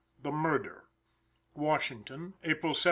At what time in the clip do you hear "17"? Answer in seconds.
2.73-2.77